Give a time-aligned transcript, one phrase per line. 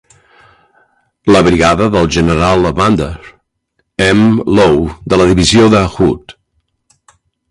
[1.33, 3.09] La brigada del general Evander
[4.07, 4.49] M.
[4.61, 4.79] Law
[5.13, 6.35] de la divisió de Hood.